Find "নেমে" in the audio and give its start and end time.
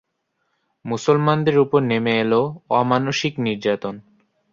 1.83-2.13